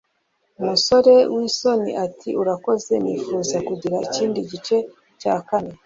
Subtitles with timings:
[0.61, 4.77] umusore w'isoni ati urakoze, nifuza kugira ikindi gice
[5.21, 5.77] cya keke